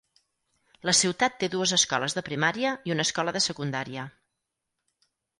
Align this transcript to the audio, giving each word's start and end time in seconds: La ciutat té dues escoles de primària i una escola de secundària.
La 0.89 0.93
ciutat 0.99 1.35
té 1.43 1.49
dues 1.55 1.73
escoles 1.77 2.17
de 2.19 2.23
primària 2.29 2.71
i 2.91 2.93
una 2.95 3.05
escola 3.09 3.35
de 3.35 3.41
secundària. 3.49 4.07